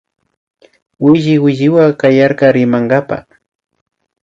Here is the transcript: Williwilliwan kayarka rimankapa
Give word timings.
Williwilliwan 1.03 1.89
kayarka 2.01 2.45
rimankapa 2.55 3.17